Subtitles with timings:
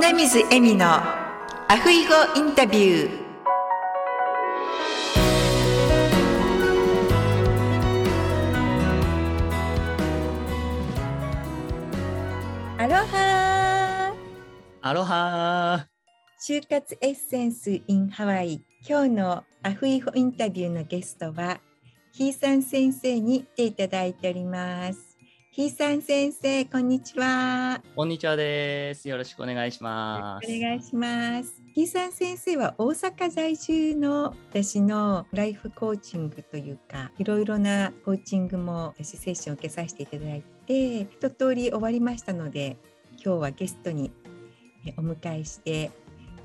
[0.00, 3.20] 米水恵美のアフイゴインタビュー。
[12.78, 14.14] アロハ
[14.80, 15.86] アロハ
[16.40, 18.62] 就活エッセンス in ハワイ。
[18.88, 21.60] 今日のアフイゴインタビューのゲストは
[22.12, 25.09] ひいさん先生に来ていただいております
[25.52, 29.08] ひいさん先生こんにちはこんにちはです。
[29.08, 30.46] よろしくお願いします。
[30.48, 31.60] お願いします。
[31.74, 42.76] ひいさん先生は大阪在住の私のライフコーチングというかいろいろなコーチングも私セッションを受けさせていただいて一通り終わりましたので
[43.14, 44.12] 今日はゲストに
[44.86, 45.90] えお迎えして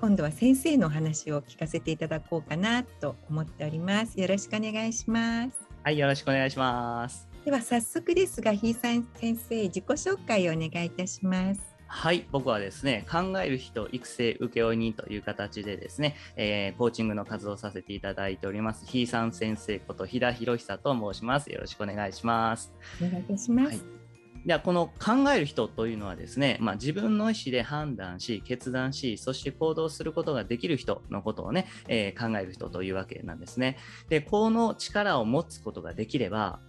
[0.02, 4.20] 今度は先生のお話を聞かせていただこうかなと思っております。
[4.20, 5.52] よろしくお願いします。
[5.84, 7.35] はい、よろしくお願いします。
[7.46, 11.62] では早速ですがひいさん先生自己紹介をお願いいたします。
[11.86, 21.52] はい、僕はですね、考える人育成請負人という形でですね、えーコーチングの活動をさせていただいております、ひいさん先生こと飛田博久と申します。
[21.52, 22.74] よろしくお願いします。
[23.00, 23.68] お願いいたします。
[23.68, 23.80] はい
[24.46, 33.78] ではこの考える人というのはですね、まあ、自分の意思で判断し決断しそして行動することができる人のことをね、えー考える人というわけなんですね。
[34.08, 36.60] でこの力を持つことができれば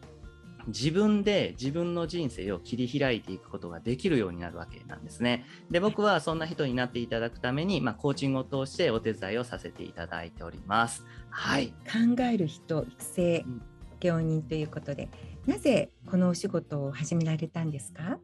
[0.69, 5.45] 自分で自分の人生を切り開いていくことができるようになるわけなんですね。
[5.71, 11.05] で僕はそんな人になっていただくために、まあ、コーチングを通してお手伝いをさせていただいております。
[11.31, 13.63] はい、考える人育成うん
[13.99, 15.09] 請負人ということで、
[15.47, 18.19] なぜこのお仕事を始められたんですか？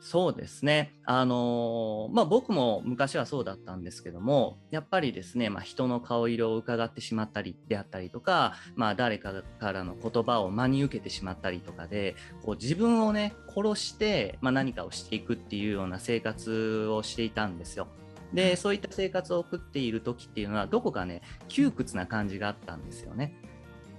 [0.00, 0.94] そうですね。
[1.04, 17.86] あのーまあ僕も昔はそうだったんですけども、やっぱりですね、まあ人の顔色を伺ってしまったりであったりとか、まあ誰かからの言葉を真に受けてしまったりとかで、こう自分をね、殺して、まあ何かをしていくっていうような生活をしていたんですよ。
[18.32, 23.34] で、そういった生活を送っている時っていうのは、どこかね、窮屈な感じがあったんですよね。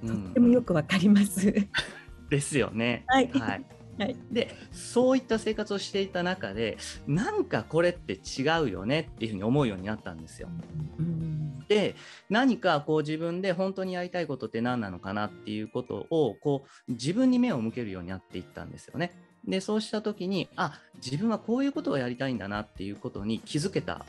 [0.02, 1.54] うとってもよくわかります。
[2.32, 3.04] ですよね。
[3.08, 10.50] はいはいはいでそういった生活をしていた中でなんかこれって違うよねっていうふうに思うようになったんですよ。
[10.98, 11.96] うんで
[12.30, 19.14] 何かこう自分で本当にやりたいことって何なのかなっていうことをこう自分に目を向けるようになっていったんですよね。
[19.48, 24.06] でそうした時にあ自分はこういうことをやりたいんだなっていうことに気づけた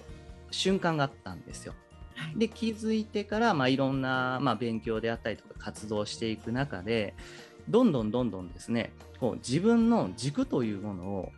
[0.50, 1.74] 瞬間があったんですよ。
[2.14, 7.14] はいで気づいてから、まあ、いろんな、まあ、勉強であったりとか活動をしていく中で
[7.68, 11.32] どんどんどんどんですねこう自分の軸というものを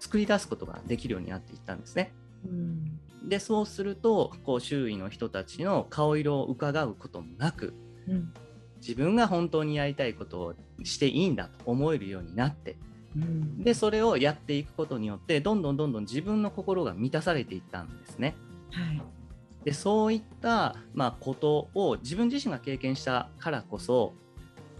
[0.00, 2.12] 作り出すことができるようになっていったんですね。
[2.44, 7.72] うんでそうするとこう周囲の人たちの顔色を伺うこともなく
[8.08, 8.32] うん
[8.78, 12.76] 自分が本当にやりたいことをしていいんだと思えるようになって
[13.14, 18.34] うんでそれをやっていくことによってどんどんどんどん自分の心が満たされていったんですね。
[18.72, 19.02] はい
[19.64, 24.14] でそういった、まあ、ことを自分自身が経験したからこそ、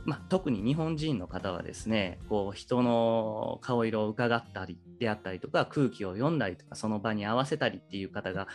[0.05, 8.49] まあ、特に日本人の方はですねこう人の顔色を伺ったりであったりとか空気を読んだりとかその場に合わせたりっていう方が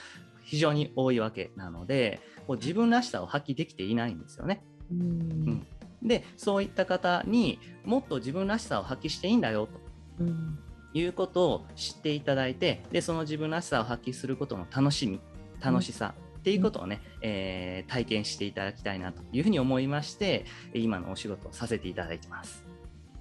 [0.44, 4.64] 非常に多いわけなのでこう自分らしさを発揮できていないんですよね。
[4.92, 5.68] うん。
[6.04, 9.80] でそういった方にもっと自分らしさを発揮していいんだよと。
[10.20, 10.60] うん。
[10.94, 15.20] いうことを知っていただいてでその自分らしさを発揮することの楽しみ
[15.60, 16.16] 楽しさ
[16.48, 22.64] っていうことをね、えー体験していただきたいなというふうに思いまして今のお仕事をさせていただいてます。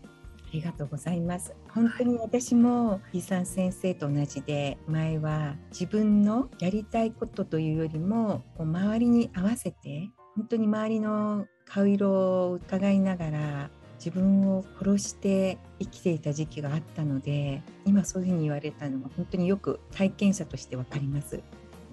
[0.05, 1.53] ありがとうございます。
[1.71, 12.11] 本当に私も伊さん先生と同じで前は自分のやりたいことというよりもこう周りに合わせて本当に周りの顔色
[12.47, 21.43] を伺いながら自分を殺して生きていた時期があったので今そういうふうに言われたのは本当によく体験者としてわかります。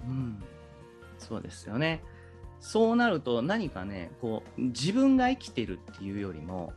[0.08, 0.44] うん、
[1.24, 2.04] そうですよね。
[2.60, 6.72] そうなると何かねこう自分が生きてるっていうよりも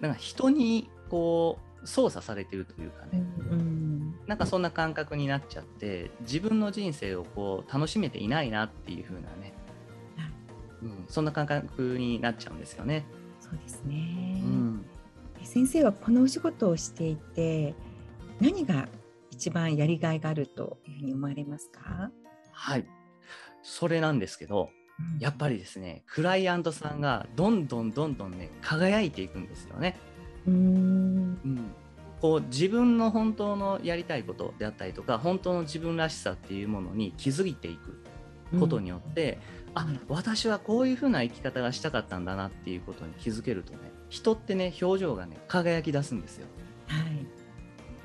[0.00, 3.88] なんか人にこう操作されてるというかね、うん
[4.26, 9.54] なんかそんな感覚になっちゃって自分の人生をこう楽しめていないなっていう風なね、
[10.82, 13.06] うん、そんな感覚になっちゃうんですよね。
[13.40, 14.84] そうですね、うん、
[15.42, 17.74] 先生はこのお仕事をしていて
[18.38, 18.86] 何が
[19.30, 22.10] 一番やりがいがあるというふうに思われますか、
[22.52, 22.86] はい
[23.62, 24.70] それなんですけど
[25.20, 29.96] やっぱりですねクライアントさんがどんどんどんどんね輝いていくんですよね。
[30.46, 31.72] うーんうん、
[32.20, 38.02] こう自分の本当のやりたいことであったりとか本当の自分らしさっていうものに気づいていく
[38.58, 39.38] ことによって、
[39.74, 43.78] あうん私はこういうふうな生き方がしたかったんだなっていうことに気づけるとね
[44.08, 46.46] 人ってね表情がね輝き出すんですよ。
[46.86, 47.26] はい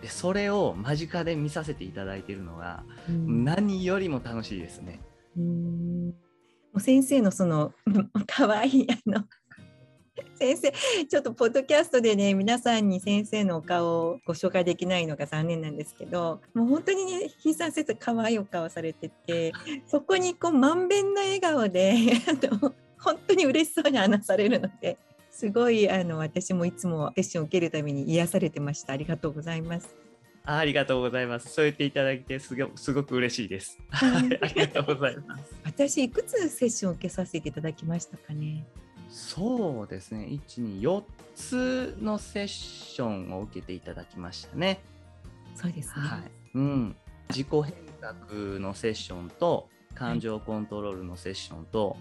[0.01, 5.00] でそれを間近で見させていただいているのが、うん何よりも楽しいですね。
[5.41, 6.13] も
[6.75, 7.74] う先生のその
[8.27, 9.24] 可愛いあの
[10.35, 10.71] 先生
[11.06, 19.53] ちょっとポッドキャストでね皆さんに先生のお顔をご紹介できないのが残念なんですけどもう本当にねひいさん先生可愛いお顔されてて
[19.88, 21.94] そこにこうまんべんな笑顔で
[22.27, 24.97] あの本当に嬉しそうに話されるので
[25.31, 29.95] すごいあの私もいつもセッションを受けるために癒されてましたありがとうございます。
[30.45, 31.50] あありがとうございます。
[31.50, 33.80] そう言っていただいてすごすごく嬉しいです。
[33.90, 35.56] はい、 ありがとうございます。
[35.63, 38.66] 私いくつセッションを受けさせていただきましたかね？
[39.10, 41.04] そうですね、1、2、4
[41.36, 44.81] つのセッションを受けていただきましたね。
[45.56, 46.22] そうですね、はい。
[46.56, 46.96] うん、
[47.30, 51.96] 自己変革のセッションと感情コントロールのセッションと、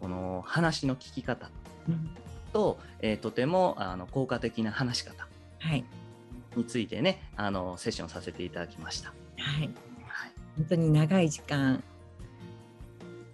[0.00, 1.50] この話の聞き方
[1.88, 2.10] うん。
[2.52, 5.26] と、えーとてもあの効果的な話し方。
[5.58, 5.84] はい
[6.56, 9.08] についてねあのセッションさせていただきました。
[9.38, 9.62] はい。
[9.62, 9.70] はい、
[10.56, 11.82] 本当に長い時間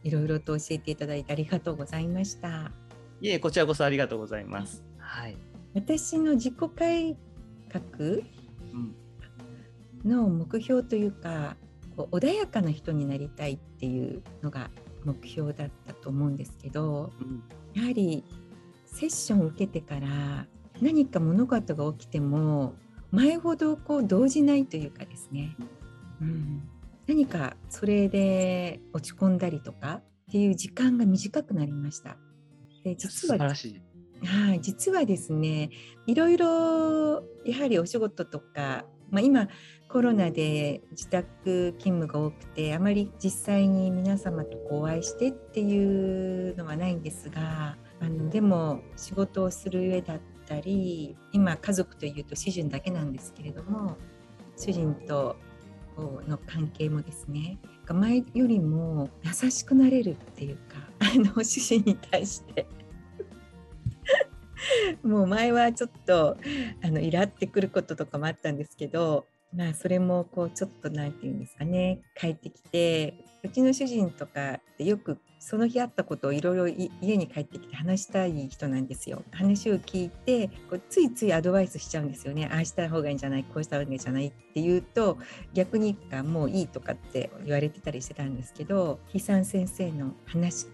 [0.04, 2.70] いろいろと教えていただいてありがとうございました。
[3.20, 4.84] いえこちらこそありがとうございます。
[4.98, 5.36] はい。
[5.74, 7.16] 私の自己改
[7.68, 8.94] 革うん。
[10.04, 11.56] の目標というか
[11.96, 14.70] こう穏やかな人になりたいっていうのが
[15.04, 17.42] 目標だったと思うんですけどうん。
[17.74, 18.24] やはり
[18.86, 20.46] セッションを受けてから
[20.80, 22.74] 何か物事が起きても
[23.10, 25.56] 前ほどこう動じないというかですね、
[26.20, 26.62] うん、
[27.06, 32.16] 何かそれで落ち込んだりとかっていう時間が短くなりました。
[32.84, 33.82] で実素晴はらしい。
[34.26, 35.70] はい、実はですね
[36.06, 39.49] いろいろやはりお仕事とか、まあ、今
[39.88, 53.96] コロナで自宅勤務が多くてあまり実際に皆様とお会いしてっていうのはないんですがあのでも仕事をする上だったり今家族というと主人だけなんですけれども
[54.56, 55.36] 主人と
[55.96, 57.58] の関係もですね
[57.88, 62.66] 前よりも優しくなれるっていうかあの主人に対して。
[65.04, 66.36] もう前はちょっと
[66.82, 79.23] あのイラってくることとかもあったんですけどまあそれもこうちょっと何て言うんですかね帰ってきてうちの主人とかってよくその日あったことをいろいろ家に帰ってきて話したい人なんですよ。
[79.31, 82.49] 話を聞いてこうついついアドバイスしちゃうんですよね。
[82.52, 85.19] ああした方がいいんじゃないこうした方がいいんじゃないって言うと
[85.55, 90.67] 逆にあもういいとかって言われてたりしてたんですけど悲惨先生の話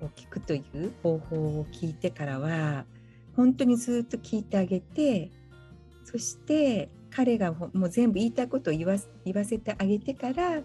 [0.00, 2.84] を聞くという方法を聞いてからは
[3.36, 5.30] 本当にずっと聞いてあげて
[6.04, 10.62] そして彼がもう全部言いたいことを言わ言わせてあげてから、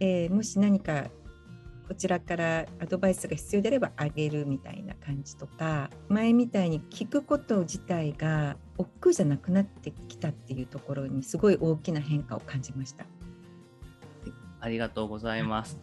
[0.00, 1.06] えーもし何か
[1.88, 13.06] こちらからアドバイスが必要であればあげるみたいな感じとか前みたいに聞くこと自体が億劫じゃなくなってきたっていうところにすごい大きな変化を感じました。
[14.60, 15.78] ありがとうございます。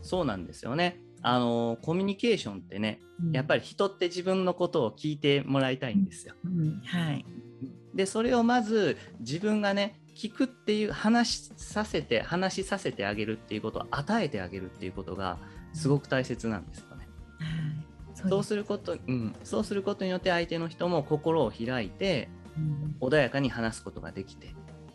[0.00, 1.00] そうなんですよね。
[1.22, 3.00] あのコミュニケーションってね、
[3.32, 6.34] やっぱり、り人って自分のことを聞いてもらいたいんですよ。
[6.44, 7.24] うんはい
[7.94, 15.38] でそれをまず自分がね聞くっていう話しさせて話しさせてあげるっていうことを与えてあげるっていうことが
[15.72, 17.08] すごく大切なんですよね。
[17.38, 18.48] はい、そうです。
[18.48, 22.96] すること、うん、そうすることによって相手の人も心を開いてうん。
[23.00, 24.48] 穏やかに話すことができて。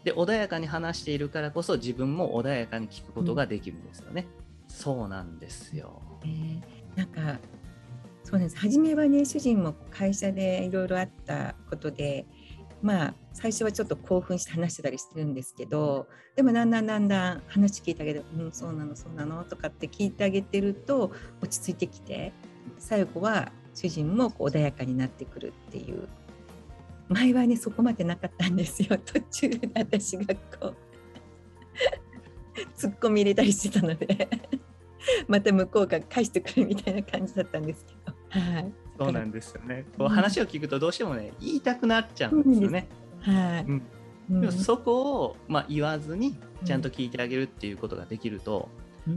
[0.03, 4.27] で穏やかに話しているからこそ自分も穏やかに聞くことができるんですよね。
[4.67, 6.01] そうなんですよ。
[6.25, 6.61] えー
[6.95, 7.39] なんか
[8.23, 8.57] そうです。
[8.57, 12.25] 初めはね主人も会社でいろいろあったことで
[12.83, 21.11] まあ最初はちょっと興奮して話してたりしてるんですけどでもだんだんだんだん話聞いてあげて「うんそうなのそうなの」とかって聞いてあげてると
[21.41, 22.33] 落ち着いてきて
[22.77, 26.07] 最後は主人もこう穏やかになってくるっていう。
[27.09, 28.97] 前はねそこまでなかったんですよ。
[29.05, 30.75] 途中で私がこう
[32.77, 34.29] 突っ込み入れたりしてたので。
[35.27, 38.15] また向こうが返してくるみたいな感じだったんですけど。
[38.29, 38.73] はい。
[38.97, 39.85] そうなんですよね。
[39.97, 42.87] こううん話を聞くとどうしてもね言いたくなっちゃうんですよね。
[43.21, 43.81] はい、うん。
[44.31, 44.41] うん。
[44.41, 48.69] でもそこを、まあ、言わずにちゃんと聞いてあげるっていうことができると、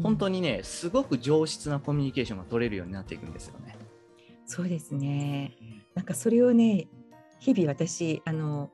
[0.03, 3.77] 本当ににねすごく上質なコミュニケーションが取れるようになっていくんですよね。
[4.47, 5.57] そうですね。
[5.95, 6.89] なんかそれをね
[7.39, 8.71] 日々私あの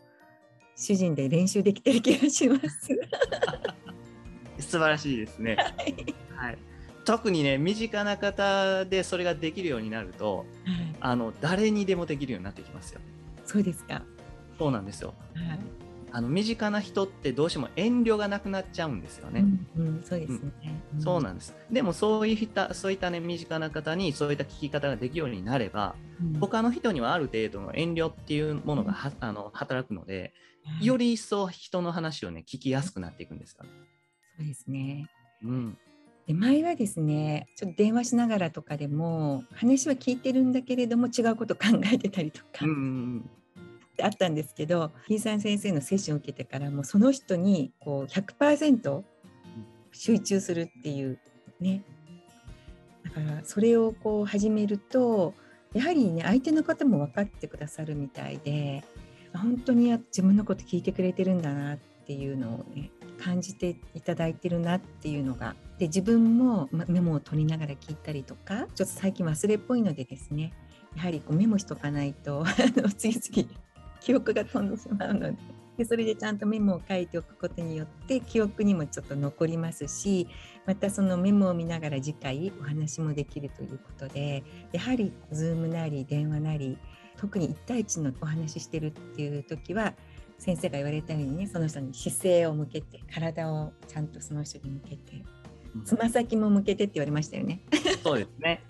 [0.76, 2.88] 主人で練習できてる気がします。
[4.59, 5.56] 素晴らしいですね。
[6.35, 6.59] はい、
[7.04, 10.47] 特にね身近な方でそれができるようになるとはい、
[11.00, 13.00] あの誰にでもできるようになってきますよ。
[13.44, 14.02] そうですか。
[14.59, 15.14] そうなんですよ。
[15.35, 15.59] はい、
[16.12, 19.44] あの身近な人ってどうしても遠慮がなくなっちゃうんですよね。
[19.76, 20.52] うん、うん、そうですね。
[21.00, 21.54] そうなんです。
[21.71, 30.32] でもそういったそういったね身近な方にそういった聞き方ができるようになれば、うん他の人にはある程度の遠慮っていうものがはあの働くので、
[30.80, 33.71] より一層人の話をね聞きやすくなっていくんですよ、ね。
[34.38, 35.06] そうですね。
[35.42, 35.78] うん、
[36.26, 41.62] で前はですねちょっと電話しながらとかでも話は聞いてるんだけれども違うこと考
[41.93, 43.31] えてたりとか、うんうん
[44.00, 49.02] あったんですけどひいさん先生のセッションを受けてからもうその人にこう100%
[49.93, 51.19] 集中するっていう
[51.61, 51.83] ね。
[53.05, 55.35] だからそれをこう始めると
[55.75, 58.85] やはりね相手の方も分かってくださるみたいで
[59.35, 62.91] 本当に自分のこと聞いてくれてるんだなっていうのをね
[63.23, 70.53] 感じていただいてるなっていうのがで自分もメモを取りながら聞いたりとかちょっと最近忘れっぽいのでですね
[70.95, 72.45] やはりこうメモしとかないと
[72.97, 73.51] 次々
[73.99, 75.37] 記憶が飛んでしまうので
[75.79, 80.29] でそれでちゃんとメモを書いておくことによって記憶にもちょっと残りますし
[80.67, 86.79] またそのメモを見ながら次回お話もできるということでやはり Zoom なり電話なり
[87.17, 89.95] 特に1対1のお話ししてるっていう時は
[90.39, 95.25] 先生が言われたようにねその人に姿勢を向けて体をちゃんとその人に向けて
[95.85, 97.62] つま先も向けてって言われましたよね。
[98.02, 98.62] そうですね。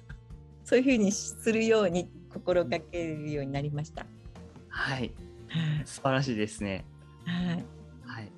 [0.64, 4.06] そういうふうにするように心がけるようになりました。
[4.68, 5.12] はい、
[5.84, 6.84] 素晴らしいですね。
[7.24, 7.64] はい。
[8.04, 8.32] はい。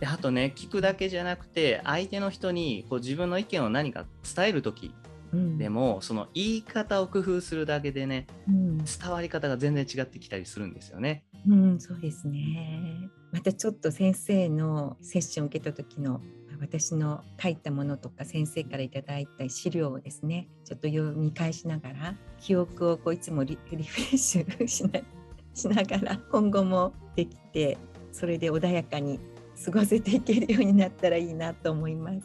[0.00, 4.94] であとね聞くだけじゃなくて相手の人にこう自分の意見を何か伝える時
[5.32, 11.24] うんでも、その言い方を工夫するだけでねうん伝わり方が全然違ってきたりするんですよね。
[11.46, 13.10] うん、そうですね。
[13.32, 16.22] またちょっと先生のセッションを受けた時の
[16.60, 25.00] 私の書いたものとか先生からいただいた資料をですねちょっと読み返しながら記憶をこういつもリリフレッシュしな
[25.54, 27.78] しながら今後もできて
[28.12, 29.18] それで穏やかに
[29.64, 32.20] 過ごせていけるようになったらいいなと思います。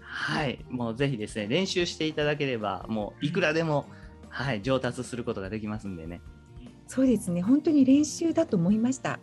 [0.00, 3.86] はい、もうぜひですね練習していただければもういくらでも、
[4.28, 6.20] はい、上達することができますんでね。
[6.86, 9.18] そうですね本当に練習だと思いました、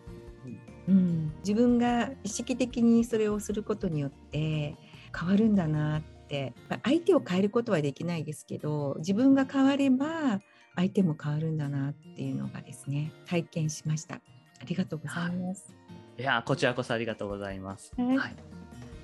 [0.88, 4.76] うん、自分が意識的にそれをすることによって
[5.18, 6.12] 変わるんだなって。
[6.70, 10.40] まあ相手を変えることはできないですけど自分が変われば
[10.78, 14.16] 相手も変わるんだなっていうのがですね体験しました。
[14.16, 14.22] あ
[14.66, 15.74] りがとうございます、
[16.18, 16.22] い。
[16.24, 17.92] やこちらこそありがとうございます。
[17.98, 18.36] はい。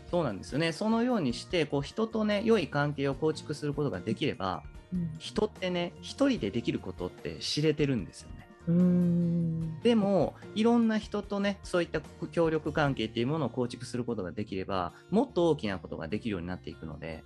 [0.09, 0.71] そうなんですよね。
[0.71, 5.09] そのようにしてこう人とね良い関係を構築することができればうん。
[5.17, 8.36] 人ってね一人でできることって知れてるんですよね。
[8.67, 9.79] うーん。
[9.81, 17.23] でもいろんな人とねそういった協力関係っていうものを構築することができればもっと大きなことができるようになっていくので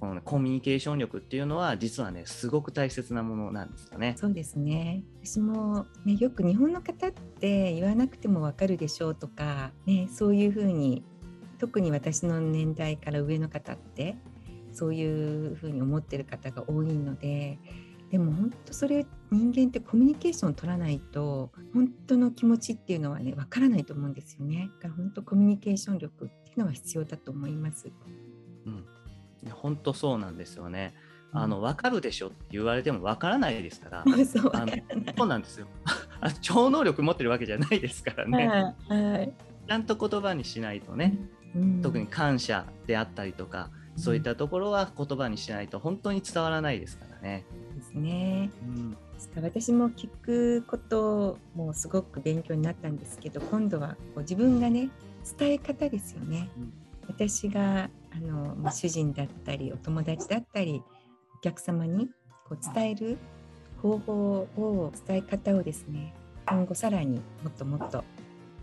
[0.00, 4.14] この、ね、コミュニケーション力っていうのは実はねすごく大切なものなんですよね。
[4.18, 5.04] そうですね。
[5.22, 11.04] 私も、ね、よく日本の方って言わなくてもわかるでしょうとか、ね、そういうふうに
[11.58, 14.16] 特に私の年代から上の方って
[14.72, 17.58] そういうふうに思ってる方が多いので
[18.12, 24.68] でも本当それ人間ってコミュニケーションを取らないと本当の気持ちっていうのはねわからないと思うんですよね。
[24.82, 27.90] だから本当コミュニケーション力っていうのは必要だと思います。
[28.66, 28.84] うん、
[29.50, 30.92] 本当そうなんですよね。
[31.32, 34.04] あの分かるでしょって言われても分からないですから。
[34.04, 34.72] う んそうわあの
[35.16, 35.66] そうなんですよ。
[36.20, 38.46] あ超能力持ってるわけじゃないですからね。
[38.46, 39.32] はいはい
[39.66, 41.16] ちゃんと言葉にしないとね、
[41.54, 47.46] うん特に感謝であったりとか、そういったところは言葉にしないと本当に伝わらないですからね。
[47.94, 48.50] ね。
[48.62, 48.96] うん
[49.36, 54.90] 私も聞くこともすごく勉強になったんですけど今度はこう自分がね
[55.38, 56.50] 伝え方ですよね。
[56.58, 56.72] うん
[57.08, 60.82] 私があのまあ主人だったりお友達だったり
[61.36, 62.08] お客様に
[62.48, 63.18] こう伝える
[63.80, 66.14] 方法を伝え方をですね
[66.46, 68.04] 今後さらにもっともっと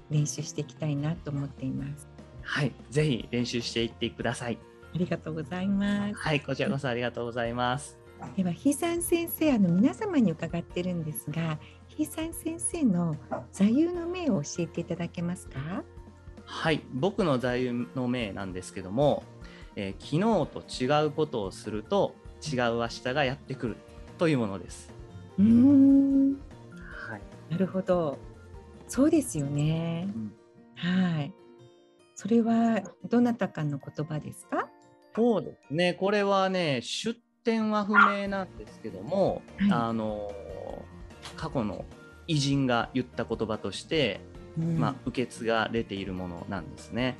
[0.09, 2.07] 練習していきたいなと思っています。
[2.41, 4.57] はい、ぜひ練習していってください。
[4.95, 6.15] ありがとうございます。
[6.15, 7.98] はい、こちらこそありがとうございます。
[8.35, 13.15] ではひいさん先生あの皆様に伺ってるんですがひいさん先生の
[13.51, 15.83] 座右の銘を教えていただけますか？
[16.45, 19.23] はい、僕の座右の銘なんですけども、
[19.75, 23.75] えー昨日と違うことをすると違う明日がやってくる
[24.17, 24.91] というものです。
[25.37, 26.33] うーん。
[26.71, 27.21] はい、
[27.51, 28.17] なるほど。
[28.87, 30.07] そうですよね、
[30.75, 31.33] はい。
[32.15, 34.67] それはどなたかの言葉ですか？
[35.15, 37.19] そうですね、これはね、出
[37.49, 40.31] 典は不明なんですけども、はいあの
[41.35, 41.85] 過去の
[42.27, 44.21] 偉人が言った言葉として、
[44.57, 47.17] まあ、受け継がれているものなんですね。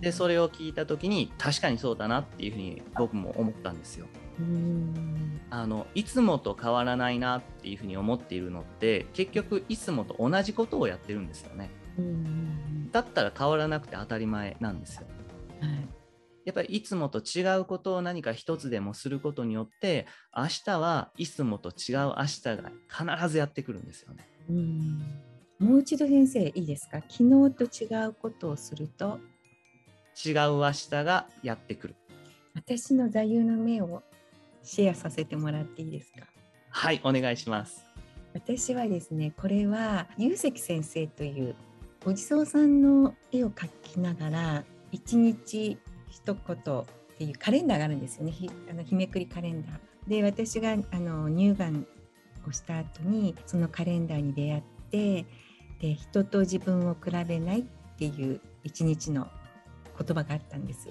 [0.00, 4.06] でそれを聞いた時に確かにそうだなっていうふうに僕も思ったんですよ。
[4.38, 11.70] うーんあのいつもと変わらないなっていうふうに思っているのって結局いつもと同じことをやってるんですよね。
[11.98, 15.06] うんうんだったら変わらなくて当たり前なんですよ。
[15.62, 15.97] うんはい
[16.48, 24.26] やっぱりいつもと違うことを何か一つでもすることによって明日はいつもと違う明日が必ずやってくるんですよね。
[24.48, 24.98] うん。
[25.58, 27.02] もう一度先生いいですか？
[27.06, 29.18] 昨日と違うことをすると？
[30.24, 31.96] 違う明日がやってくる。
[32.54, 34.02] 私の座右の銘を
[34.62, 36.20] シェアさせてもらっていいですか？
[36.70, 37.84] はいお願いします。
[38.32, 41.54] 私はですねこれはゆ石先生という
[42.06, 45.76] お地蔵さんの絵を描きながら一日
[46.10, 46.84] 一言っ
[47.18, 48.32] ていうカレンダーがあるんですよね。
[48.32, 49.78] ひあの日めくりカレンダー。
[50.08, 51.86] で私があの乳がん
[52.46, 55.26] をした後にそのカレンダーに出会って
[55.80, 57.64] で人と自分を比べないっ
[57.98, 59.28] ていう一日の
[59.98, 60.88] 言葉があったんです。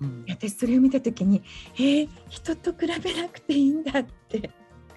[0.00, 1.42] うん、私それを見た時に
[1.76, 4.50] えー、人と比べなくていいんだって。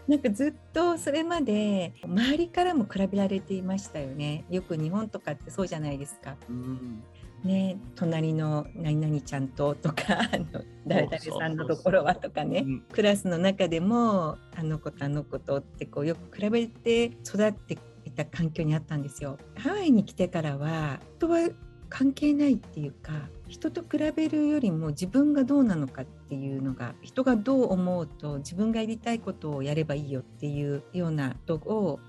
[0.08, 4.46] なんかずっとそれまで周りからも比べられていましたよね。
[4.50, 6.38] よく日本とかってそうじゃないですか。
[6.50, 7.04] うん
[7.44, 19.38] ね、隣の何々ちゃんととか あの誰々さんのところはとかねクラスの中でもあの子とあの子とってこうよく比べて育っていた環境にあったんですよ。
[19.56, 21.50] ハワイに来てからは人は
[21.90, 32.00] 関係ないっていうか人と比べるよりも自分がどうなのかっていうのが人がどう思うと自分がやりたいことをやればいいよっていうようなことを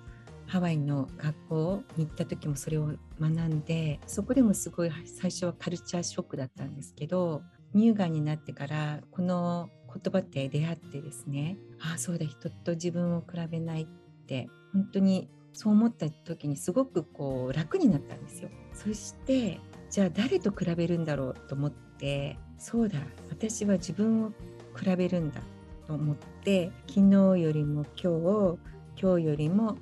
[0.48, 7.42] ハワイの学校に行った時もそれを学んでそこでもすごい最初はカルチャーショックだったんですけど
[7.74, 13.86] 乳がんになってからこの言葉って出会ってですねああそうだ人と自分を比べないっ
[14.26, 18.48] て本当にそう思った時にすごくこう楽になったんですよ。
[18.72, 23.00] そしてじゃあ誰と比べるんだろうと思ってそうだ
[23.30, 24.32] 私は自分を
[24.76, 25.40] 比べるんだ
[25.86, 28.58] と思って昨日よりも今日
[29.00, 29.78] 今日よりも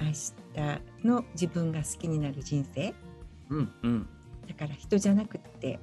[0.00, 2.94] 明日の自分が好きになる人生、
[3.50, 4.08] うんうん、
[4.46, 5.78] だから人じゃなくって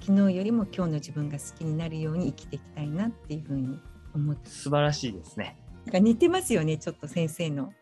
[0.00, 3.78] 昨日よりも今日の自分が好きになるように生きていきたいなっていうふうに
[4.14, 7.72] 思って素晴らしいですねなんか似てますよねちょっと先生の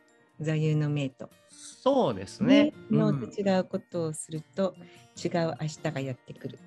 [0.40, 1.28] 座右の銘と。
[1.50, 2.72] そうですね。
[2.90, 4.74] 昨日と違うことをすると、
[5.22, 6.58] 違う明日がやってくる。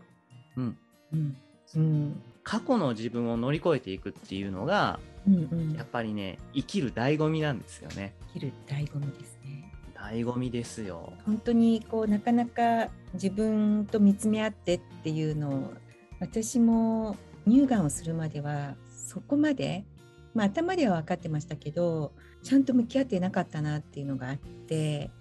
[0.55, 0.77] うん。
[1.11, 1.37] うん。
[1.75, 8.13] うん、過去の自分を乗り越えていくっていうのが、うんうん、やっぱりね生きる醍醐味なんですよね。
[8.33, 9.73] 生きる醍醐味ですね。
[9.95, 11.13] 醍醐味ですよ。
[11.25, 15.73] 本当にこうなかなか自分と見つめ合ってっていうのを
[16.19, 17.15] 私も
[17.47, 19.85] 乳がんをするまではそこまで、
[20.33, 25.11] まあ、頭では分かってましたけどちゃんと向き合っていなかったなっていうのがあって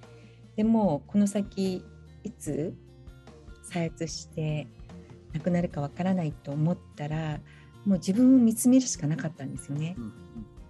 [0.56, 1.84] でもこの先
[2.24, 2.74] いつ
[3.62, 4.66] 再発して
[5.32, 7.40] 亡くなるかわからないと思ったら
[7.84, 9.94] もう自分を見つめるしかなかったんですよね。
[9.98, 10.12] うん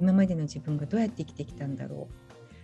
[0.03, 2.09] 今までの自分がどうやって生きてきたんだろ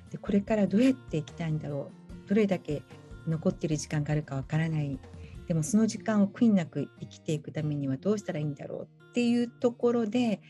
[0.08, 0.10] う。
[0.10, 1.92] でこれからどうやっていきたいんだろ
[2.26, 2.28] う。
[2.28, 2.82] どれだけ
[3.28, 4.98] 残ってる時間があるかわからない。
[5.46, 8.88] でもその時間を悔いなく生きていくためにはどうしたらいいんだろう。
[9.10, 10.40] っていうところで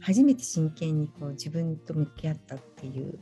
[0.00, 3.20] 初めて真剣にこう自分と向き合ったっていう、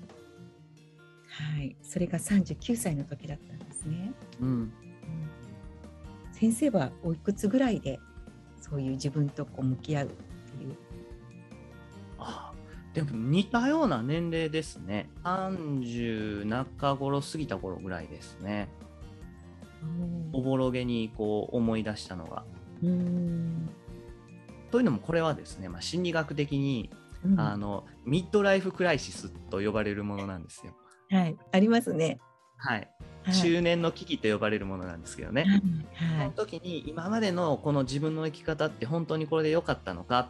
[1.29, 4.13] はい、それが39歳の時だったんですね。
[4.41, 4.73] うん、うん、
[6.33, 7.99] 先生はおいくつぐらいで
[8.71, 10.77] そういう自分とこう向き合うっていう。
[12.19, 12.53] あ
[12.95, 15.09] でも似たような年齢ですね。
[15.25, 18.69] 30中頃過ぎた頃ぐらいですね。
[20.33, 22.45] おぼろげにこう思い出したのが。
[22.83, 23.69] うん。
[24.71, 26.91] というのもこれはですね、まあ、心理学的に、
[27.25, 30.75] うん、あのミッドライフクライシスと呼ばれるものなんですよ。
[31.11, 32.19] はい、ありますね。
[32.57, 32.91] はい、
[33.33, 35.45] 中年の危機と呼ばれるものなんですけどね、
[35.95, 40.29] はい、その時に今までのこの自分の生き方って本当にこれで良かったのか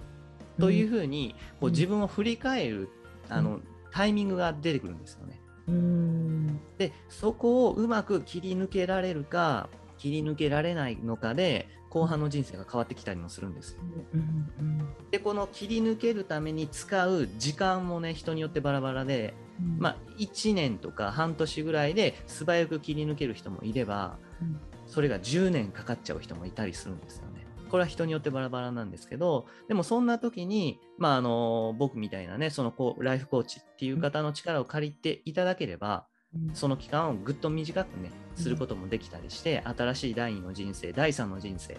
[0.59, 2.91] というふうにこう自分を振り返る、
[3.29, 5.41] うん、あのタイミングが出てくるんですよね。
[5.69, 6.61] うん。
[6.79, 13.81] でそこをうまく切り抜けられるか切り抜けられないのかで後半の人生が変わってきたりもするんですよ。
[14.15, 14.21] うん
[14.61, 27.47] うん、でこの切り抜けるために使う時間もね人によってバラバラで、うん、まあ、1年とか半年ぐらいで素早く切り抜ける人もいれば、うん、それが10年かかっちゃう人もいたりするんですよね。
[27.71, 36.07] これは人によってバラバラなんですけどでもそんな時に、まあ、あの僕みたいなねそのこうライフコーチっていう方の力を借りていただければ、
[36.53, 41.79] その期間をぐっと短くねすることもできたりして、新しい第2の人生第3の人生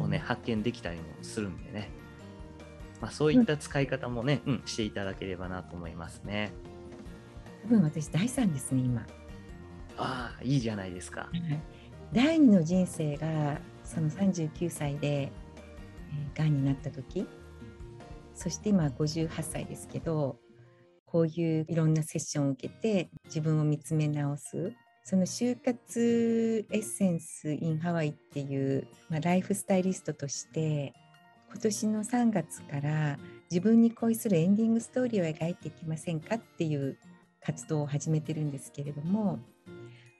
[0.00, 1.90] をね、発見できたりもするんでね、
[3.00, 6.52] まあ、そういった使い方もね、うん、していただければなと思いますね。
[7.64, 9.06] 多分私第3ですね今。
[9.96, 11.28] ああいいじゃないですか。
[12.12, 17.26] 第2の人生がその39歳で、えー、がんになった時
[18.34, 20.38] そして今58歳ですけど
[21.10, 24.72] こういういろんなセッションを受けて自分を見つめ直す。
[25.04, 30.92] その就活エッセンス・イン・ハワイっていう、まあ、ライフスタイリストとして
[31.50, 33.18] 今年の3月から
[33.50, 36.98] 自分に恋するエンディングストーリーを描いていきませんかっていう
[37.40, 39.38] 活動を始めてるんですけれども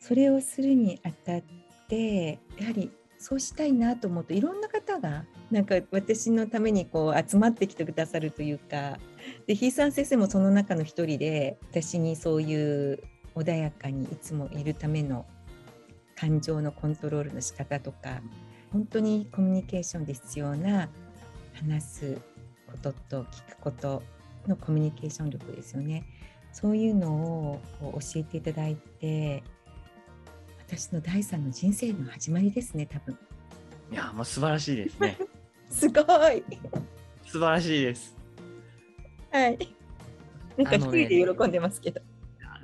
[0.01, 1.42] それをするにあたっ
[1.88, 8.98] てやはりそうしたいなと思うといろんな方がなんか私のためにこう集まってきてくださるというか
[9.46, 13.02] でひいさん先生もその中の一人で私にそういう
[13.35, 15.26] 穏やかにいつもいるための
[16.16, 18.20] 感情のコントロールの仕方とか
[18.72, 20.88] 本当にコミュニケーションで必要な
[21.54, 22.18] 話す
[22.66, 24.02] ことと聞くこと
[24.46, 26.04] のコミュニケーション力ですよね。
[26.52, 29.44] そういうのを教えていただいて
[30.66, 33.16] 私の第三の人生の始まりですね多分。
[33.92, 35.16] いやもう素晴らしいですね。
[35.70, 36.42] すごい。
[37.26, 38.17] 素晴らしいです
[39.31, 39.59] はい。
[40.57, 42.07] なんか一人で喜んでますけど、ね、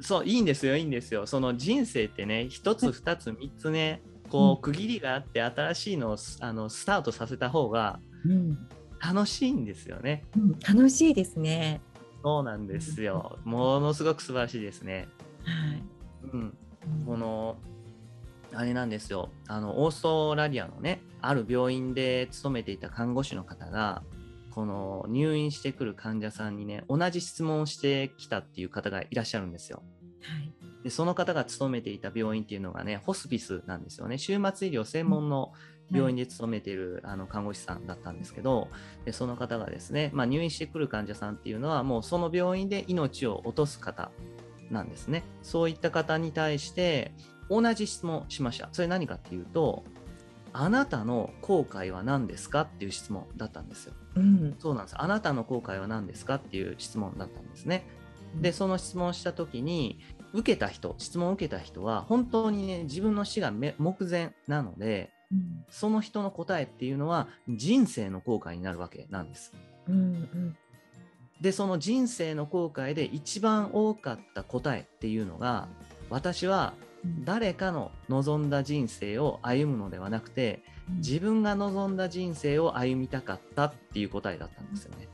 [0.01, 1.27] そういいんですよいいんですよ。
[1.27, 8.01] その人生ってね一つ二つ三つねこう区切りがあって新しいのをあのスタートさせた方が
[9.01, 11.81] 楽しいんですよね、うん、楽しいですね。
[12.23, 15.09] そうなんですよ、ものすごく素晴らしいですね。
[15.43, 15.83] はい、
[16.33, 16.57] うん、
[17.07, 17.59] この
[18.55, 19.29] あれなんですよ。
[19.47, 24.03] あのオーストラリアのねある病院で勤めていた看護師の方が
[24.55, 29.83] この入院してくる患者さんにね同じ質問をしてきたっていう方がいらっしゃるんですよ。
[30.21, 34.17] はい、でその方が勤めていた病院っていうのがねホスピスなんですよね。
[34.17, 35.53] 週末医療専門の
[35.91, 38.69] 病院で勤めている、あの看護師さんだったんですけど
[39.05, 44.11] でその方がですね、まあ、入院してくる患者さんっていうのはもうその病院で命を落とす方
[44.71, 45.25] なんですね。
[45.43, 47.13] そういった方に対して
[47.51, 48.69] 同じ質問しました。
[48.73, 49.85] それ何かっていうと、
[50.57, 53.95] あなたの後悔は何ですかっていう質問だったんですよ。
[54.15, 54.95] うん、そうなんです。
[54.97, 57.85] あなたの後悔は何ですかっていう質問だったんですね。
[58.41, 59.99] で、その質問をした時に、
[60.33, 63.75] 受けた人、質問を受けた人は、本当にね、自分の死が目
[64.09, 69.53] 前なので、うん、その人の答えっていうのは、人生の後悔になるわけなんです。
[69.89, 70.57] うんうん、
[71.41, 75.67] で、その人生の後悔で一番多かった答えっていうのが、
[76.11, 76.75] 私は
[77.25, 80.63] 誰かの望んだ人生を歩むのではなくて
[80.97, 85.09] 自分が望んだ人生を歩みたかったっていう答えだったんですよね。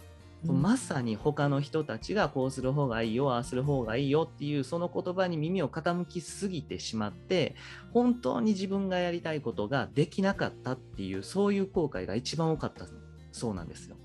[0.47, 7.55] うん、まさに他の人たちがこうする方がいいよああする方がいいよっていうその言葉に耳を傾きすぎてしまって
[7.93, 12.87] 本当に自分がやりたいことができなかったっていうそういう後悔が一番多かった
[13.33, 13.97] そうなんですよ。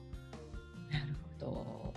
[0.92, 1.94] なるほど、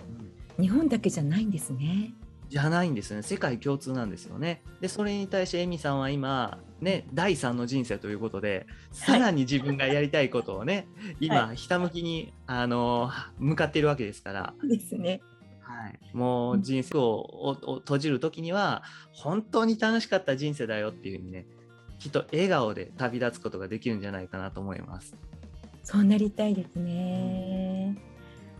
[0.57, 2.13] うん、日本だけじゃないんですね。
[2.49, 3.21] じゃないんですね。
[3.21, 4.63] 世界共通なんですよね。
[4.81, 14.53] でそれに対してエミさんは今ね第3の人生ということでさらに自分がやりたいことをね、はい、今ひたむきにあの向かっているわけですから。
[14.63, 15.21] ですね。
[15.61, 18.81] はい、もう人生を閉じる時には
[19.13, 21.45] 本当に楽しかった人生だよっていうふうにね
[21.99, 25.15] きっと笑顔で旅立つことができるんじゃないかなと思います。
[25.83, 27.95] そうなりたいですね。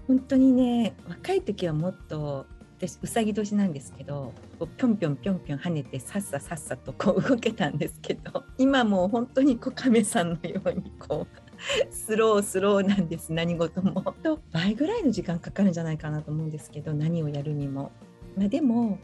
[0.07, 2.45] 本当にね若い時はもっと
[2.79, 11.39] 私うさぎ年なんですけどこうぴょんぴょんぴょんぴょん跳ねてさっささっさとこう動けたんですけど 今もう本当にこう亀さんのようにこう
[11.91, 14.01] スロースローなんです何事も。
[14.23, 17.91] と倍ぐらいの時間かかるんじゃないかなと思うんですけど何をやるにも。
[18.37, 18.97] まあ、でも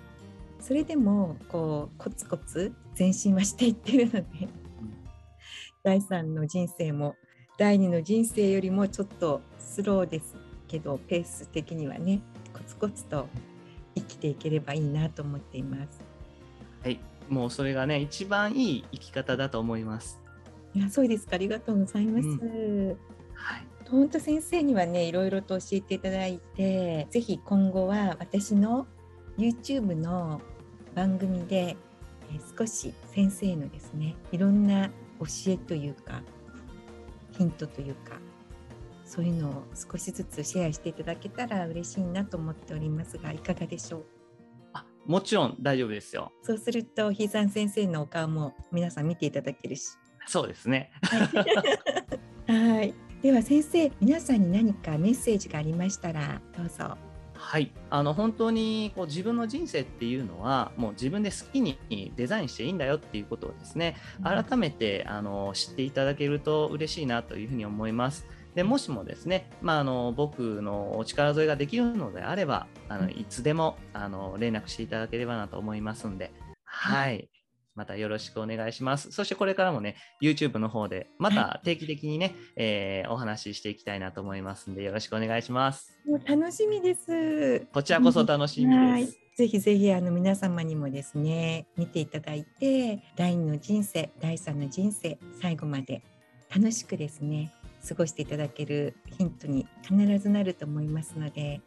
[0.61, 4.23] それでもこうコツコツ前進はしていってるので
[5.83, 7.15] 第3の人生も
[7.57, 10.35] 第2の人生よりもちょっとスローです
[10.67, 12.21] けどペース的にはね
[12.53, 13.27] コツコツと
[13.95, 16.01] 生きていければいいなと思っています。
[16.83, 20.19] はい、もうそれがね一番いい生き方だと思います。
[20.73, 22.27] いやそうですかありがとうございます。
[22.27, 22.97] うん、
[23.33, 23.67] はい。
[23.89, 28.87] 本当先生にはねいろいろと教えていただいてぜひ今後は私の
[29.37, 30.41] YouTube の
[30.95, 31.77] 番組で
[32.57, 36.21] 少し先生のですねいろんな教えというか
[37.37, 38.19] ヒントというか
[39.15, 44.05] そういうのを少しずつシェアしていただけたら嬉しいなと思っておりますがいかがでしょう？
[44.73, 46.33] あもちろん大丈夫ですよ。
[46.43, 49.97] そうするとひいさん先生のお顔も皆さん見ていただけるし。
[50.27, 50.91] そうですね。
[52.47, 52.93] はい。
[53.23, 56.97] では先生皆さんに何かメッセージがありましたらどうぞ。
[57.35, 57.71] はい。
[57.89, 61.77] あの本当にこう自分の人生っていうのはもう自分で好きに
[62.17, 68.27] デザインしていいんだよっていうことをですね改めてあの知っていただけると嬉しいなというふうに思います。
[68.55, 76.31] でもしもですね、まあ、あの僕のお力添えができるのであればあのいつでもあの連絡していただければなと思いますんで、
[76.63, 77.29] はい、
[77.75, 79.11] またよろしくお願いします。
[79.11, 85.93] そしてこれからもね、YouTube の方でまた定期的にね、はい、えー、お話ししていきたいなと思いますんで、よろしくお願いします。
[86.05, 87.67] もう楽しみです。
[87.73, 89.19] こちらこそ楽しみです。
[89.35, 96.01] ぜひぜひあの皆様にもですね、見ていただいて、第2の人生、第3の人生、最後まで
[96.55, 97.51] 楽しくですね、
[97.87, 101.61] 過ごしていただけるヒントに必ずなると思いますので、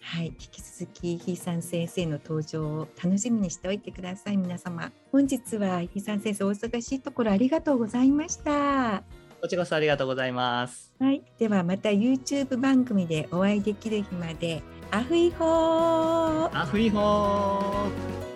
[0.00, 4.36] はい、引き続きひいさん先生の登場を楽しみにしておいてください。
[4.36, 9.02] 皆様本日はひいさん先生お忙しいところありがとうございました。
[9.40, 10.92] こちらこそありがとうございます。
[11.00, 16.56] はいではまた YouTube 番組でお会いできる日までアフイホー。
[16.56, 18.33] アフイホー